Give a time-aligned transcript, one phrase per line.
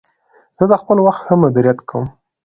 [0.59, 2.05] زه د خپل وخت ښه مدیریت کوم.